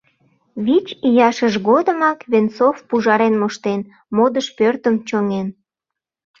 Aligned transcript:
Вич 0.65 0.87
ияшыж 1.09 1.53
годымак 1.67 2.19
Венцов 2.31 2.75
пужарен 2.87 3.33
моштен, 3.41 3.81
модыш 4.15 4.47
пӧртым 4.57 4.95
чоҥен. 5.07 5.47